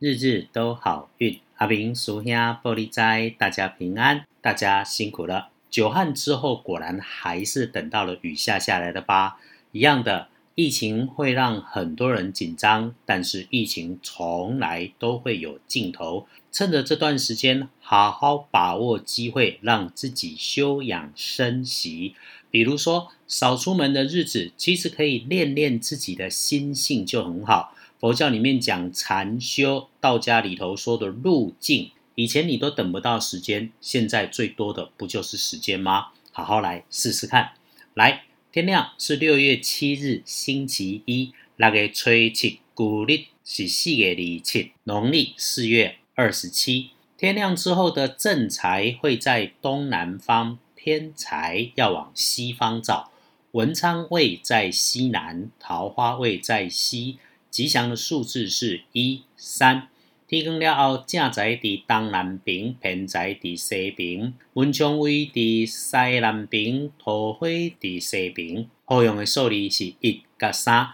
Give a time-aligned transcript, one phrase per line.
[0.00, 1.40] 日日都好运。
[1.56, 5.48] 阿明叔兄玻璃斋，大家平安，大家辛苦了。
[5.68, 9.40] 久旱之后，果然还是等到了雨下下来了吧？
[9.72, 16.28] 一样的，疫情会让很多人紧张，但是疫情从来都会有尽头。
[16.52, 22.14] 趁着这段时间，好好把握机会，让自己休养生息。
[22.52, 27.74] 比如说，少出门的日子，其实可以练练自己的心性，就很好。
[28.00, 31.90] 佛教里面讲禅修，道家里头说的路径。
[32.14, 36.08] 以前你都等不到时间，现在最多的不就是时间吗？
[36.30, 37.52] 好好来试试看。
[37.94, 41.32] 来，天亮是六月七日，星期一。
[41.56, 46.90] 那个吹七，古历是四月二七，农历四月二十七。
[47.16, 53.10] 天亮之后的正财会在东南方，偏财要往西方找。
[53.50, 57.18] 文昌位在西南，桃花位在西。
[57.50, 59.88] 吉祥的数字是一三。
[60.26, 64.34] 天光了后，正在伫东南边，偏在伫西边。
[64.52, 68.66] 文昌位伫西南边，桃花伫西边。
[68.84, 70.90] 好用的数字是一甲三。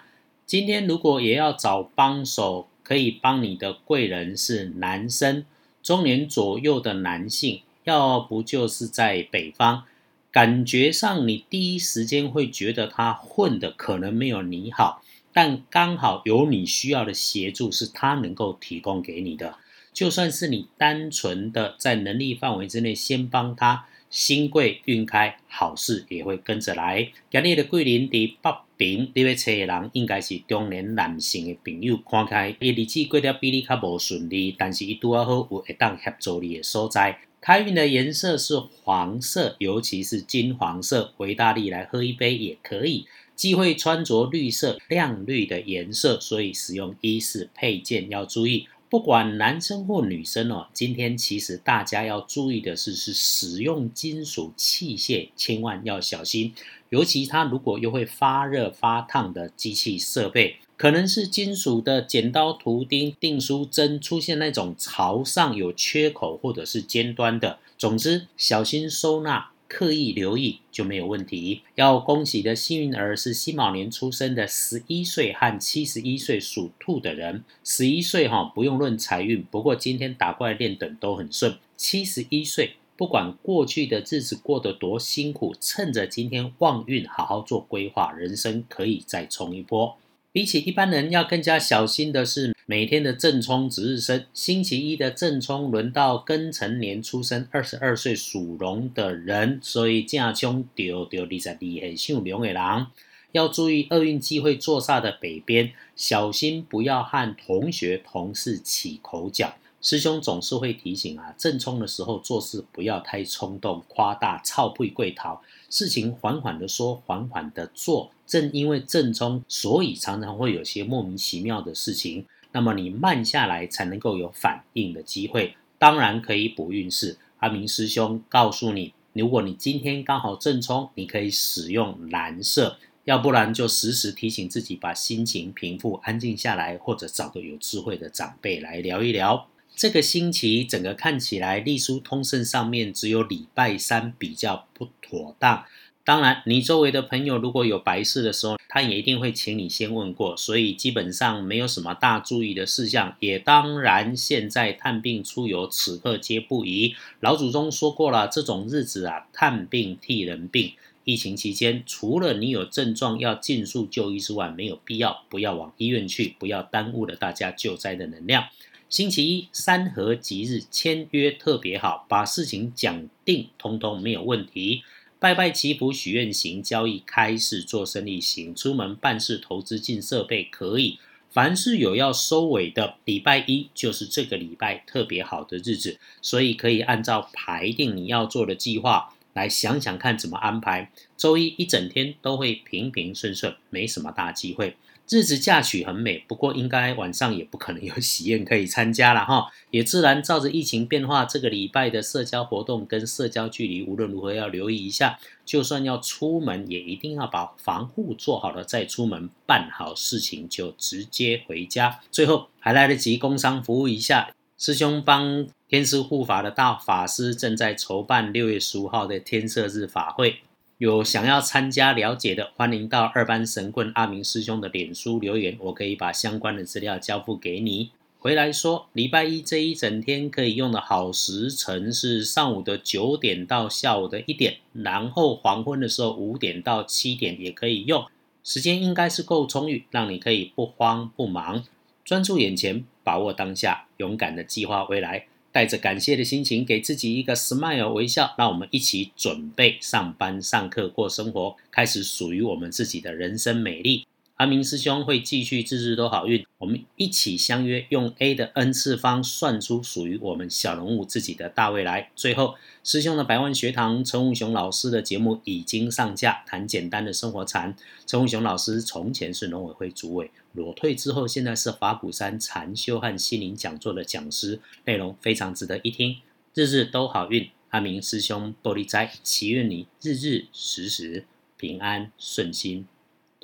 [0.47, 5.45] 今天如果也要找帮手，可以帮你的贵人是男生，
[5.83, 9.83] 中年左右的男性，要不就是在北方。
[10.31, 15.03] 感觉上，你第一时间会觉得他混的可能没有你好。
[15.35, 19.57] 但刚好有你需要的协助，是他能够提供给你的。
[19.93, 27.11] 就算是你单纯的在能力范围之内先帮他，新贵运开，好事也会跟着来。
[27.31, 37.19] 今日的桂林伫北平，你要找的人应该是中年男性的朋友，看开伊日子过得比你较无顺利，但是伊拄好有会当协助你的所在。
[37.41, 43.07] 开运的颜色是黄色，尤其是金黄色，维大利来喝一杯也可以。
[43.37, 48.69] 忌讳穿着绿色、亮绿的颜色，所以使用衣饰配件要注意。
[48.91, 56.55] 不管男生或女生哦，今天其实大家要注意的是，是使用金属器械，千万要小心。
[56.91, 69.51] 尤其它如果又会发热发烫的机器设备，可能是金属的剪刀、图钉、订书针出现那种朝上有缺口或者是尖端的，总之小心收纳。
[69.69, 71.63] 刻意留意就没有问题。
[71.75, 77.45] 要恭喜的幸运儿是辛卯年出生的十一岁和七十一岁属兔的人。
[77.65, 81.57] 十一岁哈不用论财运，不过今天打怪练等都很顺。
[81.77, 89.97] 七十一岁不管过去的日子过得多辛苦，趁着今天旺运好好做规划，人生可以再冲一波。
[90.35, 92.53] 比起一般人要更加小心的是。
[92.67, 102.87] 每天的正冲值日生，星期一的正冲轮到庚辰年出生，二十二岁属龙的人，所以正冲丢丢二十二岁属龙的人，
[103.33, 109.55] 要注意厄运机会坐煞的北边，小心不要和同学同事起口角。
[109.85, 118.11] 师兄总是会提醒啊，正冲的时候做事不要太冲动、夸大、操配贵逃，事情缓缓的说，缓缓的做。
[118.27, 122.25] 正因为正冲，所以常常会有些莫名其妙的事情。
[122.53, 127.19] 那么你慢下来才能够有反应的机会，当然可以补运势。
[127.41, 139.47] 阿明师兄告诉你，如果你今天刚好正冲，你可以使用蓝色，要不然就时时提醒自己把心情平复、安静下来，或者找个有智慧的长辈来聊一聊。
[139.77, 145.65] 这个星期整个看起来隶书通胜上面只有礼拜三比较不妥当。
[146.05, 153.17] 当然，你周围的朋友如果有白事的时候，他也一定会请你先问过，所以基本上没有什么大注意的事项。
[153.21, 156.95] 也当然，现在探病出游，此刻皆不宜。
[157.21, 160.75] 老祖宗说过了，这种日子啊，探病替人病。
[161.05, 168.45] 疫情期间，除了你有症状要尽速就医之外，没有必要不要往医院去，不要耽误了大家救灾的能量。
[168.95, 174.85] 星期一三合吉日，签约特别好，把事情讲定，通通没有问题。
[175.19, 181.01] 拜拜祈福许愿行，交易开市做生意行，出门办事投资进设备可以。
[181.29, 190.93] 凡是有要收尾的，礼拜一就是这个礼拜特别好的日子，所以可以按照排定你要做的计划来想想看怎么安排。
[191.17, 194.77] 周一一整天都会平平顺顺，没什么大机会。
[195.09, 199.49] 日子嫁娶很美，不过应该晚上也不可能有喜宴可以参加了哈。
[199.71, 205.19] 也自然照着疫情变化，这个礼拜的社交活动跟社交距离无论如何要留意一下。
[205.45, 212.01] 就算要出门，也一定要把防护做好了再出门，办好事情就直接回家。
[212.11, 220.39] 最后还来得及工商服务一下，师兄帮天师护法的大法师正在筹办六月十五号的天色日法会。
[220.79, 227.91] 有想要参加了解的，欢迎到二班神棍阿明师兄的脸书留言，我可以把相关的资料交付给你。
[228.19, 238.05] 回来说，礼拜一这一整天可以用的好时辰是上午的九点到下午的一点，然后黄昏的时候五点到七点也可以用，
[238.43, 241.63] 时间应该是够充裕，让你可以不慌不忙，
[242.05, 254.05] 专注眼前，把握当下，勇敢的计划未来，带着感谢的心情，给自己一个 smile 微笑，让我们一起准备上班、上课、过生活，开始属于我们自己的人生美丽。
[254.35, 262.11] 阿明师兄会继续日日都好运，我们一起相约，用 A 的 n 次方算出属于我们小人物自己的大未来。
[262.17, 267.77] 最后，师兄的百万学堂陈武雄老师的节目已经上架，谈简单的生活禅。
[268.07, 276.17] 陈武雄老师从前是农委会主委，裸退之后，现在是法鼓山禅修和心灵讲座的讲师，内容非常值得一听。
[276.55, 281.25] 日日都好运，阿明师兄玻璃斋，祈愿你日日时时
[281.57, 282.89] 平安顺心。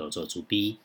[0.01, 0.79] 都做主 B。